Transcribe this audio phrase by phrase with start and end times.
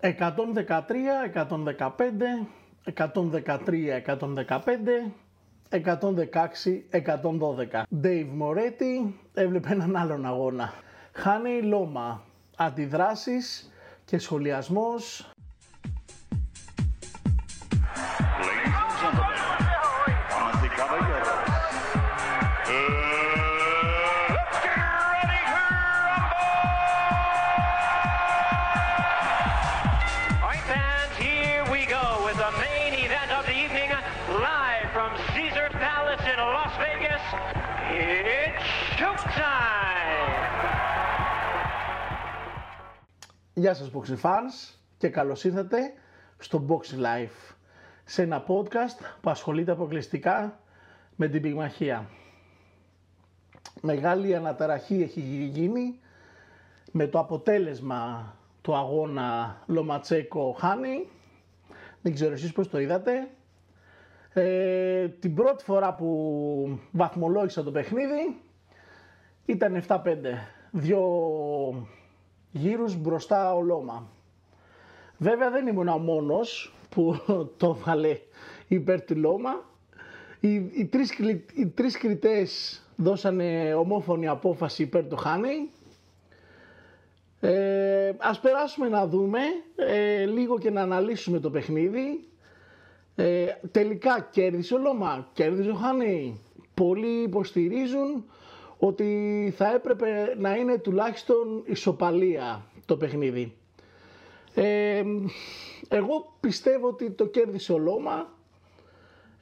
[0.00, 2.46] 113, 115,
[2.84, 5.12] 113, 115,
[5.70, 7.82] 116, 112.
[8.02, 10.72] Dave Moretti έβλεπε έναν άλλον αγώνα.
[11.12, 12.22] Χάνει Λόμα.
[12.56, 13.72] Αντιδράσεις
[14.04, 15.30] και σχολιασμός
[35.36, 37.24] Caesar Palace in Las Vegas.
[37.92, 38.66] It's
[38.98, 40.36] showtime!
[43.54, 45.92] Γεια σας Boxing Fans και καλώς ήρθατε
[46.38, 47.54] στο Boxing Life
[48.04, 50.60] σε ένα podcast που ασχολείται αποκλειστικά
[51.16, 52.08] με την πυγμαχία.
[53.80, 55.20] Μεγάλη αναταραχή έχει
[55.52, 56.00] γίνει
[56.92, 61.08] με το αποτέλεσμα του αγώνα Λοματσέκο Χάνι.
[62.02, 63.28] Δεν ξέρω εσείς πώς το είδατε.
[64.38, 68.40] Ε, την πρώτη φορά που βαθμολόγησα το παιχνίδι
[69.46, 69.96] ήταν 7-5.
[70.70, 71.00] Δύο
[72.50, 74.08] γύρους μπροστά ο Λόμα.
[75.18, 77.16] Βέβαια δεν ήμουν ο μόνος που
[77.58, 78.18] το βάλε
[78.68, 79.64] υπέρ του Λόμα.
[80.40, 85.70] Οι, οι, τρεις, κλι- οι τρεις κριτές δώσανε ομόφωνη απόφαση υπέρ του Χάνη.
[87.40, 89.38] Ε, ας περάσουμε να δούμε
[89.76, 92.28] ε, λίγο και να αναλύσουμε το παιχνίδι.
[93.18, 96.40] Ε, τελικά κέρδισε ο Λόμα, κέρδισε ο Χάνη.
[96.74, 98.24] Πολλοί υποστηρίζουν
[98.78, 103.56] ότι θα έπρεπε να είναι τουλάχιστον ισοπαλία το παιχνίδι.
[104.54, 105.02] Ε,
[105.88, 108.32] εγώ πιστεύω ότι το κέρδισε ο Λόμα,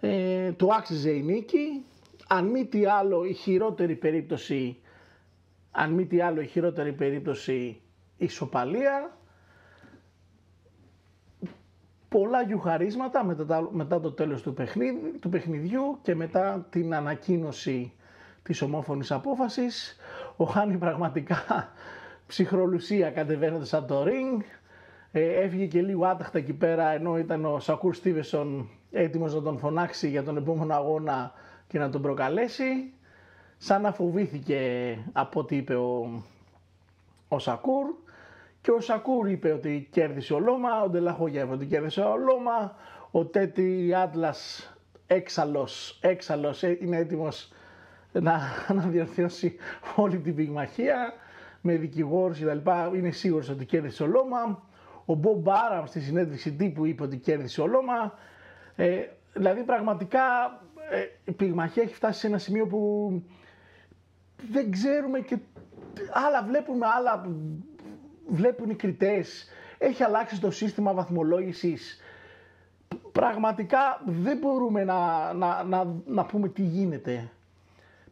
[0.01, 1.85] ε, το άξιζε η νίκη.
[2.29, 4.77] Αν μη τι άλλο η χειρότερη περίπτωση,
[5.71, 7.81] αν μη τι άλλο η χειρότερη περίπτωση
[8.17, 9.19] ισοπαλία.
[12.21, 17.93] Πολλά γιουχαρίσματα μετά, τα- μετά το τέλος του, παιχνίδι, του παιχνιδιού και μετά την ανακοίνωση
[18.43, 19.97] της ομόφωνης απόφασης.
[20.37, 21.37] Ο Χάνη πραγματικά
[22.27, 24.43] ψυχρολουσία κατεβαίνοντας από το ring.
[25.13, 29.59] Ε, έφυγε και λίγο άταχτα εκεί πέρα ενώ ήταν ο Σακούρ Στίβεσον έτοιμος να τον
[29.59, 31.33] φωνάξει για τον επόμενο αγώνα
[31.67, 32.93] και να τον προκαλέσει.
[33.57, 34.59] Σαν να φοβήθηκε
[35.13, 36.23] από ό,τι είπε ο,
[37.29, 37.87] ο Σακούρ
[38.65, 42.77] και ο Σακούρ είπε ότι κέρδισε ο Λόμα, ο Ντελαχογεύο ότι κέρδισε ο Λόμα,
[43.11, 44.73] ο Τέτι Άτλας
[45.07, 47.53] έξαλλος, έξαλλος ε, είναι έτοιμος
[48.13, 48.41] να,
[48.75, 49.57] να διορθώσει
[49.97, 51.13] όλη την πυγμαχία
[51.61, 54.63] με δικηγόρους και τα λοιπά, είναι σίγουρος ότι κέρδισε ο Λόμα.
[55.05, 58.19] Ο Μπομπ Μπάραμ στη συνέντευξη τύπου είπε ότι κέρδισε ο Λόμα.
[58.77, 58.97] Ε,
[59.35, 60.23] δηλαδή πραγματικά
[60.91, 63.11] ε, η πυγμαχία έχει φτάσει σε ένα σημείο που
[64.51, 65.39] δεν ξέρουμε και
[66.27, 67.25] άλλα βλέπουμε, άλλα
[68.29, 69.49] βλέπουν οι κριτές.
[69.79, 72.01] Έχει αλλάξει το σύστημα βαθμολόγησης.
[73.13, 77.31] Πραγματικά δεν μπορούμε να, να, να, να πούμε τι γίνεται.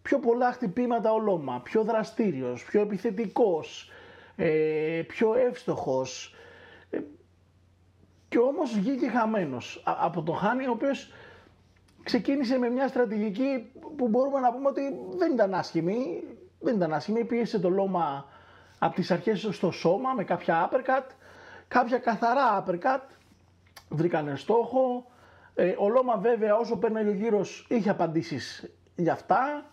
[0.03, 3.91] Πιο πολλά χτυπήματα ο Λόμα, πιο δραστήριος, πιο επιθετικός,
[4.37, 6.35] ε, πιο εύστοχος.
[6.91, 6.99] Ε,
[8.29, 11.13] και όμως βγήκε χαμένος α- από τον Χάνη, ο οποίος
[12.03, 14.81] ξεκίνησε με μια στρατηγική που μπορούμε να πούμε ότι
[15.17, 16.23] δεν ήταν άσχημη.
[16.61, 18.27] Δεν ήταν άσχημη, πίεσε το Λόμα
[18.85, 21.07] από τις αρχές στο σώμα με κάποια uppercut,
[21.69, 23.01] κάποια καθαρά uppercut,
[23.89, 25.05] βρήκανε στόχο.
[25.55, 29.65] Ε, ο Λόμα βέβαια όσο παίρνει ο γύρος είχε απαντήσεις για αυτά.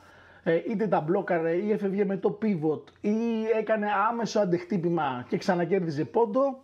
[0.43, 6.05] Ε, είτε τα μπλόκαρε ή έφευγε με το pivot ή έκανε άμεσο αντεχτύπημα και ξανακέρδιζε
[6.05, 6.59] πόντο.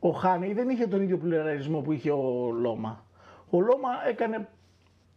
[0.00, 3.04] Ο Χάνι δεν είχε τον ίδιο πληραρισμό που είχε ο Λόμα.
[3.50, 4.48] Ο Λόμα έκανε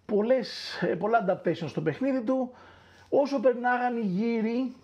[0.05, 2.51] πολλές, ε, πολλά adaptation στο παιχνίδι του.
[3.09, 4.75] Όσο περνάγαν οι γύροι,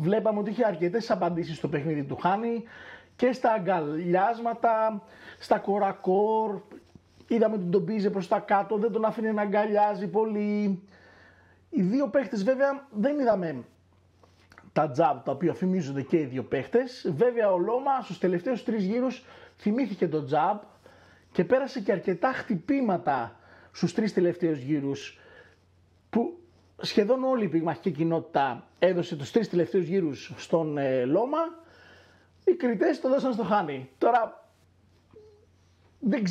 [0.00, 2.64] βλέπαμε ότι είχε αρκετές απαντήσεις στο παιχνίδι του Χάνι
[3.16, 5.02] και στα αγκαλιάσματα,
[5.38, 6.60] στα κορακόρ.
[7.28, 10.82] Είδαμε ότι τον πίζε προς τα κάτω, δεν τον άφηνε να αγκαλιάζει πολύ.
[11.70, 13.64] Οι δύο παίχτες βέβαια δεν είδαμε
[14.72, 17.12] τα τζαμπ τα οποία φημίζονται και οι δύο παίχτες.
[17.16, 19.24] Βέβαια ο Λόμα στους τελευταίους τρεις γύρους
[19.56, 20.58] θυμήθηκε το τζαμπ
[21.32, 23.36] και πέρασε και αρκετά χτυπήματα
[23.72, 25.20] στους τρεις τελευταίους γύρους
[26.10, 26.38] που
[26.82, 31.38] σχεδόν όλη η πυγμαχική κοινότητα έδωσε τους τρεις τελευταίους γύρους στον ε, Λόμα.
[32.44, 33.90] Οι κριτές το δώσαν στο Χάνι.
[33.98, 34.48] Τώρα
[36.00, 36.22] δεν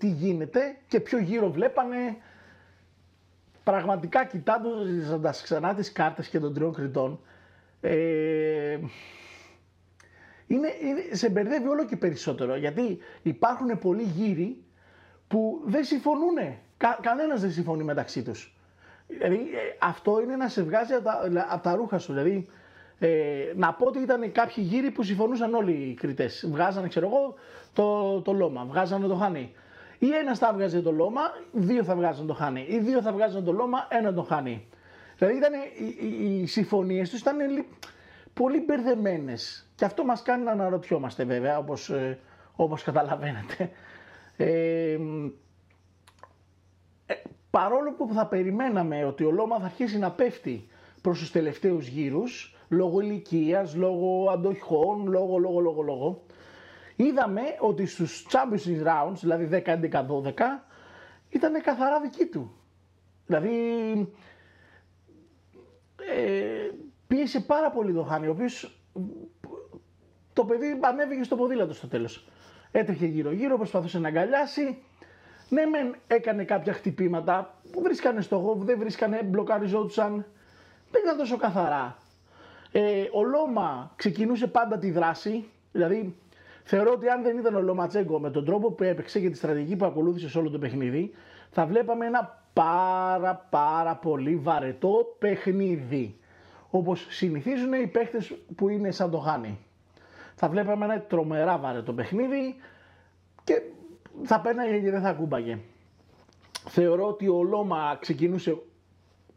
[0.00, 2.16] γίνεται και ποιο γύρο βλέπανε.
[3.64, 7.20] Πραγματικά κοιτάζοντας ξανά τις κάρτες και των τριών κριτών,
[7.80, 8.78] ε,
[10.46, 12.56] είναι, είναι, σε μπερδεύει όλο και περισσότερο.
[12.56, 14.64] Γιατί υπάρχουν πολλοί γύροι
[15.28, 16.36] που δεν συμφωνούν.
[16.76, 18.53] Κα, κανένας δεν συμφωνεί μεταξύ τους.
[19.18, 22.12] Δηλαδή ε, αυτό είναι να σε βγάζει από τα, απ' τα ρούχα σου.
[22.12, 22.48] Δηλαδή
[22.98, 26.48] Ε, να πω ότι ήταν κάποιοι γύροι που συμφωνούσαν όλοι οι κριτές.
[26.50, 27.34] Βγάζανε, ξέρω εγώ,
[27.72, 29.52] το, το λόμα, βγάζανε το χάνι.
[29.98, 31.20] Ή ένας θα βγάζει το λόμα,
[31.52, 32.66] δύο θα βγάζουν το χάνι.
[32.68, 34.68] Ή δύο θα βγάζουν το λόμα, ένα το χάνι.
[35.18, 37.66] Δηλαδή ήταν, οι, οι, οι συμφωνίες τους ήταν λι-
[38.34, 39.68] πολύ μπερδεμένες.
[39.74, 41.92] Και αυτό μας κάνει να αναρωτιόμαστε βέβαια, όπως
[42.56, 43.70] όπως καταλαβαίνετε.
[44.36, 44.46] Ε,
[44.92, 44.98] ε,
[47.54, 50.68] παρόλο που θα περιμέναμε ότι ο Λόμας θα αρχίσει να πέφτει
[51.02, 56.22] προς τους τελευταίους γύρους, λόγω ηλικίας, λόγω αντοχών, λόγω, λόγω, λόγω, λόγω,
[56.96, 60.64] είδαμε ότι στους Championship Rounds, δηλαδή 10, 11, 12,
[61.30, 62.54] ήταν καθαρά δική του.
[63.26, 63.50] Δηλαδή,
[66.16, 66.70] ε,
[67.06, 68.80] πίεσε πάρα πολύ το Χάνι, ο οποίος
[70.32, 72.28] το παιδί ανέβηκε στο ποδήλατο στο τέλος.
[72.70, 74.78] Έτρεχε γύρω-γύρω, προσπαθούσε να αγκαλιάσει.
[75.48, 80.26] Ναι, μεν έκανε κάποια χτυπήματα που βρίσκανε στόχο, δεν βρίσκανε, μπλοκαριζόντουσαν.
[80.90, 81.96] Δεν ήταν τόσο καθαρά.
[82.72, 86.16] Ε, ο Λόμα ξεκινούσε πάντα τη δράση, δηλαδή
[86.64, 89.76] θεωρώ ότι αν δεν ήταν ο Λοματσέγκο με τον τρόπο που έπαιξε και τη στρατηγική
[89.76, 91.14] που ακολούθησε σε όλο το παιχνίδι,
[91.50, 96.18] θα βλέπαμε ένα πάρα πάρα πολύ βαρετό παιχνίδι.
[96.70, 99.58] Όπως συνηθίζουν οι παίχτες που είναι σαν το Χάνι.
[100.34, 102.54] Θα βλέπαμε ένα τρομερά βαρετό παιχνίδι
[103.44, 103.62] και
[104.22, 105.58] θα πέναγε και δεν θα κούμπαγε.
[106.68, 108.56] Θεωρώ ότι ο Λόμα ξεκινούσε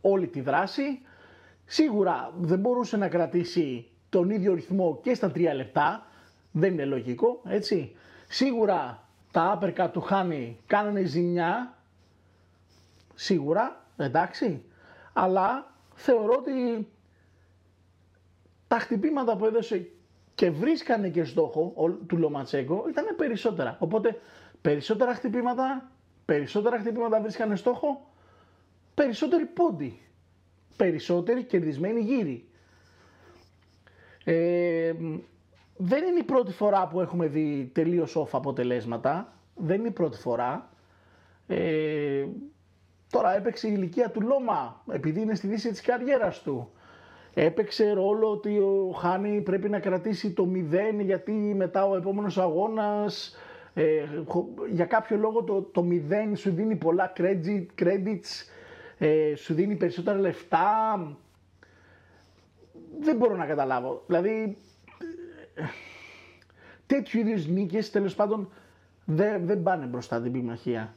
[0.01, 1.01] όλη τη δράση.
[1.65, 6.05] Σίγουρα δεν μπορούσε να κρατήσει τον ίδιο ρυθμό και στα τρία λεπτά.
[6.51, 7.95] Δεν είναι λογικό, έτσι.
[8.27, 11.77] Σίγουρα τα άπερκα του Χάνι κάνανε ζημιά.
[13.15, 14.63] Σίγουρα, εντάξει.
[15.13, 16.87] Αλλά θεωρώ ότι
[18.67, 19.89] τα χτυπήματα που έδωσε
[20.35, 23.75] και βρίσκανε και στόχο ο- του Λοματσέγκο ήταν περισσότερα.
[23.79, 24.19] Οπότε
[24.67, 25.91] περισσότερα χτυπήματα,
[26.25, 28.09] περισσότερα χτυπήματα βρίσκανε στόχο,
[28.93, 29.99] περισσότεροι πόντι.
[30.75, 32.47] Περισσότεροι κερδισμένοι γύροι.
[34.23, 34.93] Ε,
[35.77, 39.33] δεν είναι η πρώτη φορά που έχουμε δει τελείως off αποτελέσματα.
[39.55, 40.69] Δεν είναι η πρώτη φορά.
[41.47, 42.25] Ε,
[43.09, 46.71] τώρα έπαιξε η ηλικία του Λόμα, επειδή είναι στη δύση της καριέρας του.
[47.33, 50.47] Έπαιξε ρόλο ότι ο Χάνι πρέπει να κρατήσει το
[50.99, 53.35] 0 γιατί μετά ο επόμενος αγώνας
[53.79, 58.45] ε, χω- για κάποιο λόγο το, το 0 σου δίνει πολλά credit, credits,
[58.97, 60.99] ε, σου δίνει περισσότερα λεφτά.
[62.99, 64.03] Δεν μπορώ να καταλάβω.
[64.07, 64.57] Δηλαδή
[65.55, 65.63] ε,
[66.85, 68.49] τέτοιου είδους νίκες τέλος πάντων
[69.05, 70.95] δεν, δεν πάνε μπροστά την πειμαχία.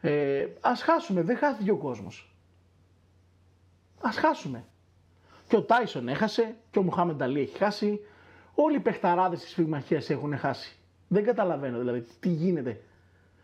[0.00, 2.34] Ε, ας χάσουμε, δεν χάθηκε ο κόσμος.
[4.00, 4.64] Ας χάσουμε.
[5.48, 8.00] Και ο Τάισον έχασε και ο Μουχάμεντ Αλή έχει χάσει.
[8.54, 10.76] Όλοι οι παιχταράδες της πυγμαχίας έχουν χάσει.
[11.08, 12.80] Δεν καταλαβαίνω δηλαδή τι γίνεται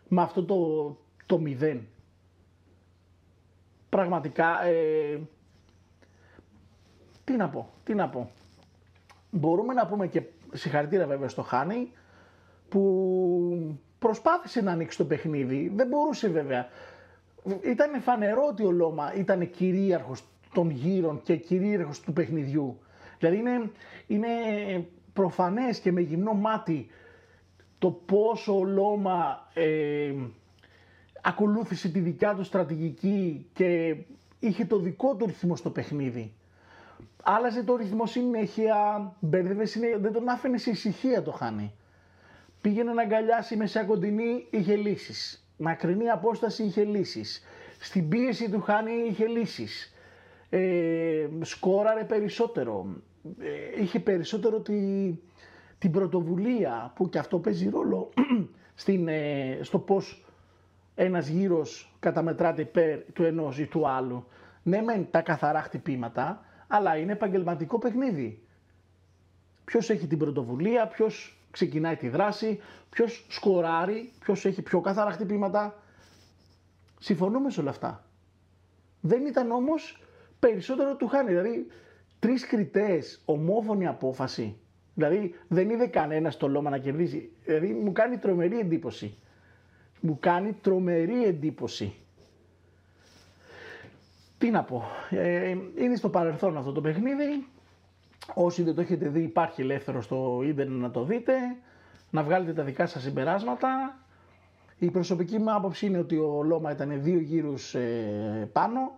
[0.07, 1.87] με αυτό το, το μηδέν.
[3.89, 5.19] Πραγματικά, ε,
[7.23, 8.31] τι να πω, τι να πω.
[9.31, 10.21] Μπορούμε να πούμε και
[10.53, 11.91] συγχαρητήρια βέβαια στο Χάνι
[12.69, 15.71] που προσπάθησε να ανοίξει το παιχνίδι.
[15.75, 16.67] Δεν μπορούσε βέβαια.
[17.63, 20.23] Ήταν φανερό ότι ο Λόμα ήταν κυρίαρχος
[20.53, 22.79] των γύρων και κυρίαρχος του παιχνιδιού.
[23.19, 23.71] Δηλαδή είναι,
[24.07, 24.27] είναι
[25.13, 26.87] προφανές και με γυμνό μάτι
[27.83, 30.13] το πόσο ο Λόμα ε,
[31.21, 33.95] ακολούθησε τη δικιά του στρατηγική και
[34.39, 36.33] είχε το δικό του ρυθμό στο παιχνίδι.
[37.23, 41.73] Άλλαζε το ρυθμό συνέχεια, μπέρδευε συνέχεια, δεν τον άφηνε σε ησυχία το χάνει.
[42.61, 45.47] Πήγαινε να αγκαλιάσει μεσαία κοντινή, είχε λύσεις.
[45.57, 47.43] Μακρινή απόσταση είχε λύσεις.
[47.79, 49.93] Στην πίεση του χάνει είχε λύσεις.
[50.49, 52.85] Ε, σκόραρε περισσότερο.
[53.39, 54.73] Ε, είχε περισσότερο τη,
[55.83, 58.09] την πρωτοβουλία που και αυτό παίζει ρόλο
[58.83, 60.25] στην, ε, στο πώς
[60.95, 64.25] ένας γύρος καταμετράται υπέρ του ενός ή του άλλου.
[64.63, 68.41] Ναι μεν τα καθαρά χτυπήματα, αλλά είναι επαγγελματικό παιχνίδι.
[69.65, 72.59] Ποιος έχει την πρωτοβουλία, ποιος ξεκινάει τη δράση,
[72.89, 75.75] ποιος σκοράρει, ποιος έχει πιο καθαρά χτυπήματα.
[76.99, 78.05] Συμφωνούμε σε όλα αυτά.
[79.01, 80.03] Δεν ήταν όμως
[80.39, 81.29] περισσότερο του χάνει.
[81.29, 81.67] Δηλαδή,
[82.19, 84.57] τρεις κριτές, ομόφωνη απόφαση.
[84.93, 87.31] Δηλαδή, δεν είδε κανένας το λόμα να κερδίσει.
[87.45, 89.17] Δηλαδή, μου κάνει τρομερή εντύπωση.
[89.99, 91.93] Μου κάνει τρομερή εντύπωση.
[94.37, 94.83] Τι να πω.
[95.09, 97.45] Ε, είναι στο παρελθόν αυτό το παιχνίδι.
[98.33, 101.33] Όσοι δεν το έχετε δει υπάρχει ελεύθερο στο ίντερνετ να το δείτε.
[102.09, 103.97] Να βγάλετε τα δικά σας συμπεράσματα.
[104.79, 108.91] Η προσωπική μου άποψη είναι ότι ο Λόμα ήταν δύο γύρους ε, πάνω.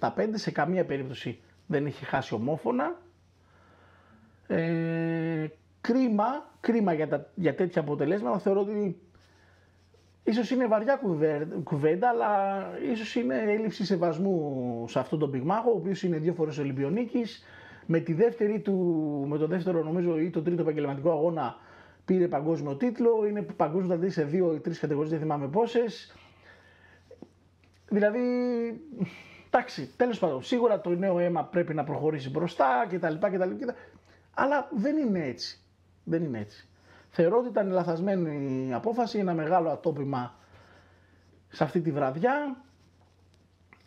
[0.00, 0.08] 7-5.
[0.32, 3.01] Σε καμία περίπτωση δεν έχει χάσει ομόφωνα.
[4.54, 8.38] Ε, κρίμα, κρίμα για, τα, για τέτοια αποτελέσματα.
[8.38, 9.00] Θεωρώ ότι
[10.24, 15.74] ίσως είναι βαριά κουβέ- κουβέντα, αλλά ίσως είναι έλλειψη σεβασμού σε αυτόν τον πυγμάχο, ο
[15.76, 17.44] οποίος είναι δύο φορές Ολυμπιονίκης,
[17.86, 18.74] Με, τη δεύτερη του,
[19.28, 21.56] με το δεύτερο νομίζω ή το τρίτο επαγγελματικό αγώνα
[22.04, 26.14] πήρε παγκόσμιο τίτλο, είναι παγκόσμιος δηλαδή σε δύο ή τρεις κατηγορίες, δεν θυμάμαι πόσες.
[27.88, 28.20] Δηλαδή,
[29.50, 33.14] εντάξει, τέλος πάντων, σίγουρα το νέο αίμα πρέπει να προχωρήσει μπροστά κτλ.
[33.20, 33.50] κτλ,
[34.34, 35.58] αλλά δεν είναι έτσι.
[36.04, 36.66] Δεν είναι έτσι.
[37.10, 40.34] Θεωρώ ότι ήταν λαθασμένη η απόφαση, ένα μεγάλο ατόπιμα
[41.48, 42.56] σε αυτή τη βραδιά.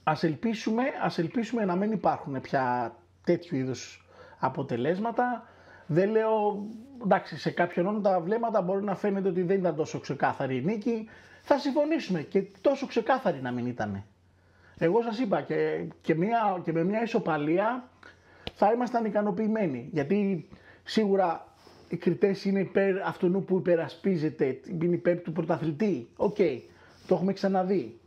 [0.03, 4.07] Ας ελπίσουμε, ας ελπίσουμε να μην υπάρχουν πια τέτοιου είδους
[4.39, 5.47] αποτελέσματα.
[5.87, 6.65] Δεν λέω,
[7.03, 11.09] εντάξει, σε κάποιων τα βλέμματα μπορεί να φαίνεται ότι δεν ήταν τόσο ξεκάθαρη η νίκη.
[11.41, 14.03] Θα συμφωνήσουμε και τόσο ξεκάθαρη να μην ήταν.
[14.77, 17.89] Εγώ σας είπα και, και, μια, και με μια ισοπαλία
[18.55, 19.89] θα ήμασταν ικανοποιημένοι.
[19.91, 20.47] Γιατί
[20.83, 21.53] σίγουρα
[21.89, 26.07] οι κριτές είναι υπέρ αυτού που υπερασπίζεται, είναι υπέρ του πρωταθλητή.
[26.15, 26.35] Οκ,
[27.07, 27.99] το έχουμε ξαναδεί.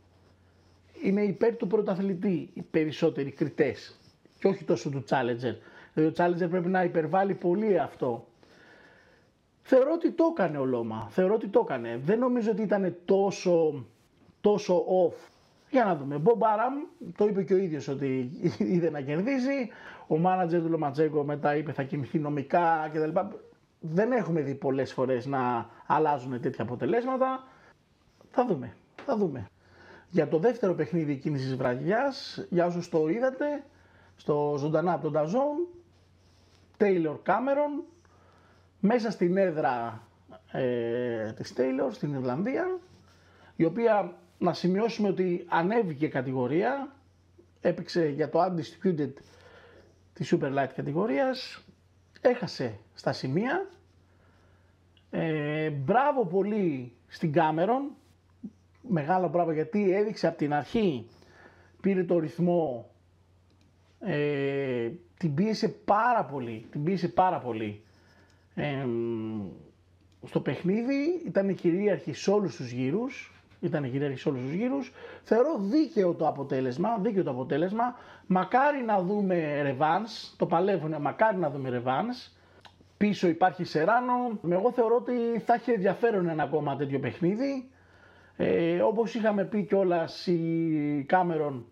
[1.03, 3.99] Είναι υπέρ του πρωταθλητή οι περισσότεροι κριτές
[4.39, 5.55] και όχι τόσο του Challenger.
[5.93, 8.27] Δηλαδή ο Challenger πρέπει να υπερβάλλει πολύ αυτό.
[9.61, 11.07] Θεωρώ ότι το έκανε ο Λόμα.
[11.11, 11.99] Θεωρώ ότι το έκανε.
[12.03, 13.85] Δεν νομίζω ότι ήταν τόσο,
[14.41, 15.29] τόσο off.
[15.71, 16.17] Για να δούμε.
[16.17, 16.73] Μπομπ Άραμ
[17.17, 18.31] το είπε και ο ίδιος ότι
[18.73, 19.69] είδε να κερδίζει.
[20.11, 23.19] Ο μάνατζερ του Λοματζέγκο μετά είπε θα κινηθεί νομικά κτλ.
[23.79, 27.47] Δεν έχουμε δει πολλές φορές να αλλάζουν τέτοια αποτελέσματα.
[28.31, 28.73] Θα δούμε.
[29.05, 29.47] Θα δούμε.
[30.09, 33.63] Για το δεύτερο παιχνίδι εκείνης της βραδιάς, για όσους το είδατε,
[34.15, 35.67] στο ζωντανά από τον Ταζόν,
[36.77, 37.83] Taylor Cameron,
[38.79, 40.01] μέσα στην έδρα
[40.51, 42.79] ε, της Taylor στην Ιρλανδία,
[43.55, 46.95] η οποία να σημειώσουμε ότι ανέβηκε κατηγορία,
[47.61, 49.11] έπαιξε για το Undisputed
[50.19, 51.63] της Super Light κατηγορίας,
[52.21, 53.69] έχασε στα σημεία,
[55.09, 57.95] ε, μπράβο πολύ στην Cameron,
[58.81, 61.07] μεγάλο μπράβο γιατί έδειξε από την αρχή,
[61.81, 62.89] πήρε το ρυθμό,
[63.99, 67.83] ε, την πίεσε πάρα πολύ, την πίεσε πάρα πολύ.
[68.55, 68.85] Ε,
[70.25, 74.91] στο παιχνίδι ήταν κυρίαρχη σε όλους τους γύρους, ήταν κυρίαρχη σε όλους τους γύρους.
[75.23, 77.95] Θεωρώ δίκαιο το αποτέλεσμα, δίκαιο το αποτέλεσμα.
[78.27, 82.31] Μακάρι να δούμε ρεβάνς, το παλεύουν, μακάρι να δούμε ρεβάνς.
[82.97, 84.39] Πίσω υπάρχει Σεράνο.
[84.49, 87.69] Εγώ θεωρώ ότι θα έχει ενδιαφέρον ένα ακόμα τέτοιο παιχνίδι.
[88.37, 91.65] Ε, όπως είχαμε πει κιόλας η Κάμερον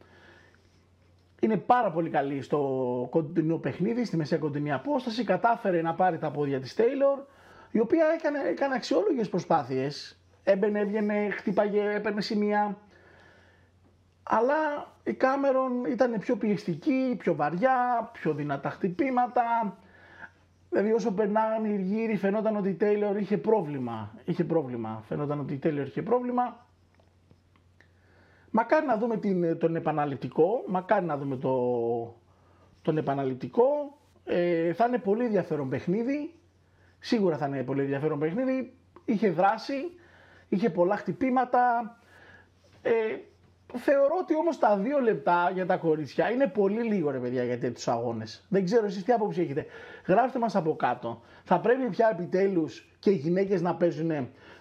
[1.39, 5.23] είναι πάρα πολύ καλή στο κοντινό παιχνίδι, στη μεσαία κοντινή απόσταση.
[5.23, 7.19] Κατάφερε να πάρει τα πόδια της Τέιλορ,
[7.71, 10.16] η οποία έκανε, έκανε αξιόλογες προσπάθειες.
[10.49, 12.77] Έμπαινε, έβγαινε, χτύπαγε, έπαιρνε σημεία.
[14.23, 14.55] Αλλά
[15.03, 19.77] η Κάμερον ήταν πιο πιεστική, πιο βαριά, πιο δυνατά χτυπήματα.
[20.69, 24.13] Δηλαδή όσο περνάγανε οι γύροι φαινόταν ότι η Τέιλορ είχε πρόβλημα.
[24.25, 25.03] Είχε πρόβλημα.
[25.07, 26.65] Φαινόταν ότι η Τέιλορ είχε πρόβλημα.
[28.51, 31.53] Μακάρι να δούμε την, τον επαναληπτικό, μακάρι να δούμε το,
[32.81, 33.97] τον επαναληπτικό.
[34.25, 36.33] Ε, θα είναι πολύ ενδιαφέρον παιχνίδι.
[36.99, 38.73] Σίγουρα θα είναι πολύ ενδιαφέρον παιχνίδι.
[39.05, 39.75] Είχε δράση,
[40.49, 41.95] είχε πολλά χτυπήματα.
[42.81, 42.91] Ε,
[43.73, 47.59] θεωρώ ότι όμως τα δύο λεπτά για τα κορίτσια είναι πολύ λίγο ρε παιδιά για
[47.59, 48.45] τέτοιους αγώνες.
[48.49, 49.65] Δεν ξέρω εσείς τι άποψη έχετε.
[50.07, 51.21] Γράφτε μας από κάτω.
[51.43, 54.11] Θα πρέπει πια επιτέλους και οι γυναίκες να παίζουν,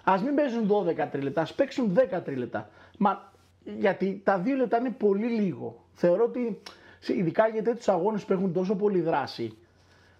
[0.04, 2.68] ας μην παίζουν 12 τρίλεπτα, ας παίξουν 10 τρίλεπτα.
[2.98, 3.32] Μα
[3.64, 5.84] γιατί τα δύο λεπτά είναι πολύ λίγο.
[5.92, 6.60] Θεωρώ ότι,
[7.06, 9.58] ειδικά για τέτοιου αγώνες που έχουν τόσο πολύ δράση,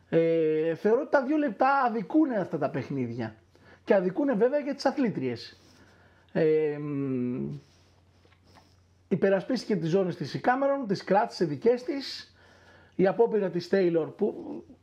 [0.09, 3.35] ε, θεωρώ ότι τα δύο λεπτά αδικούν αυτά τα παιχνίδια.
[3.87, 5.59] Και αδικούν βέβαια και τις αθλήτριες.
[6.33, 6.79] Ε,
[9.09, 12.31] υπερασπίστηκε τις ζώνες της η Κάμερον, τις κράτησε δικές της.
[12.97, 14.35] Η απόπειρα της Τέιλορ που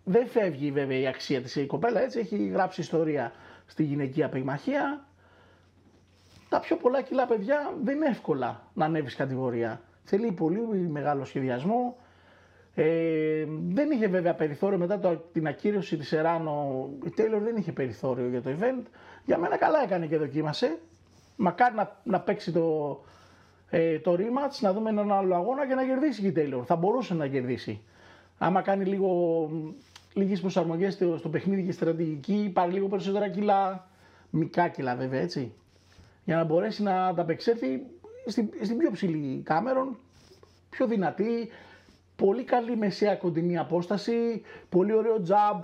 [0.04, 3.32] δεν φεύγει βέβαια η αξία της η κοπέλα έτσι, έχει γράψει ιστορία
[3.66, 5.06] στη γυναικεία πυγμαχία
[6.54, 9.82] τα πιο πολλά κιλά παιδιά δεν είναι εύκολα να ανέβεις κατηγορία.
[10.04, 11.98] Θέλει πολύ μεγάλο σχεδιασμό.
[12.76, 16.90] Ε, δεν είχε βέβαια περιθώριο μετά το, την ακύρωση της Εράνο.
[17.06, 18.84] Η Taylor δεν είχε περιθώριο για το event.
[19.26, 20.80] Για μένα καλά έκανε και δοκίμασε.
[21.36, 23.00] Μακάρι να, να παίξει το,
[23.70, 26.62] ε, το rematch, να δούμε έναν άλλο αγώνα και να κερδίσει και η Taylor.
[26.66, 27.82] Θα μπορούσε να κερδίσει.
[28.38, 29.50] Άμα κάνει λίγο,
[30.14, 33.88] λίγες προσαρμογές στο, στο παιχνίδι και στρατηγική, πάρει λίγο περισσότερα κιλά,
[34.30, 35.54] μικρά κιλά βέβαια έτσι,
[36.24, 37.86] για να μπορέσει να ανταπεξέλθει
[38.28, 39.98] στην, στην πιο ψηλή κάμερον,
[40.70, 41.50] πιο δυνατή,
[42.26, 45.60] πολύ καλή μεσαία κοντινή απόσταση, πολύ ωραίο jab,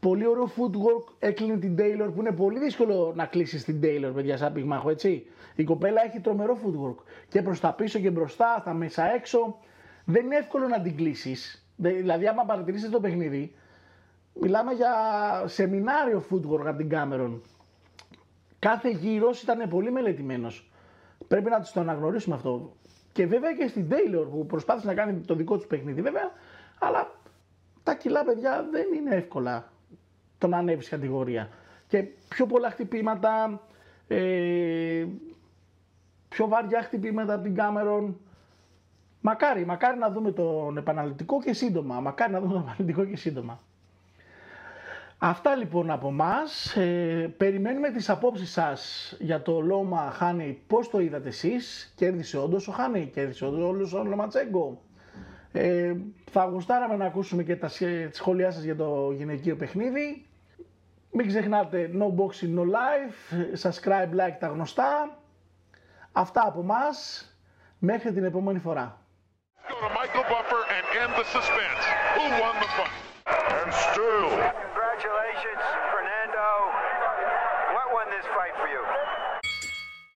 [0.00, 4.36] πολύ ωραίο footwork, έκλεινε την Taylor που είναι πολύ δύσκολο να κλείσεις την Taylor, παιδιά,
[4.36, 5.26] σαν πυγμάχο, έτσι.
[5.54, 9.58] Η κοπέλα έχει τρομερό footwork και προς τα πίσω και μπροστά, στα μέσα έξω.
[10.04, 11.66] Δεν είναι εύκολο να την κλείσεις.
[11.76, 13.54] Δηλαδή, άμα παρατηρήσετε το παιχνίδι,
[14.40, 14.92] μιλάμε για
[15.46, 17.40] σεμινάριο footwork από την Cameron
[18.58, 20.70] κάθε γύρος ήταν πολύ μελετημένος.
[21.28, 22.72] Πρέπει να το αναγνωρίσουμε αυτό.
[23.16, 26.30] Και βέβαια και στην Taylor που προσπάθησε να κάνει το δικό τους παιχνίδι βέβαια,
[26.78, 27.10] αλλά
[27.82, 29.72] τα κιλά παιδιά δεν είναι εύκολα
[30.38, 31.48] το να ανέβεις κατηγορία.
[31.86, 33.60] Και πιο πολλά χτυπήματα,
[34.08, 35.06] ε,
[36.28, 38.20] πιο βαριά χτυπήματα από την Κάμερον.
[39.20, 42.00] Μακάρι, μακάρι να δούμε τον επαναληπτικό και σύντομα.
[42.00, 43.60] Μακάρι να δούμε τον επαναληπτικό και σύντομα.
[45.18, 46.76] Αυτά λοιπόν από μας.
[46.76, 50.62] Ε, περιμένουμε τις απόψεις σας για το Λόμα Χάνι.
[50.66, 54.80] Πώς το είδατε εσείς; Κέρδισε όντως ο Χάνι, κέρδισε όντως ο Λοματσέγκο.
[55.52, 55.94] Ε,
[56.30, 57.70] θα γουστάραμε να ακούσουμε και τα
[58.10, 60.26] σχόλιά σας για το γυναικείο παιχνίδι.
[61.10, 65.18] Μην ξεχνάτε no boxing, no life, subscribe, like τα γνωστά.
[66.12, 67.30] Αυτά από μας.
[67.78, 68.98] Μέχρι την επόμενη φορά.
[69.68, 71.84] Go to Michael Buffer and end the suspense.
[72.16, 72.96] Who won the fight?
[73.62, 74.55] And still, Congratulations.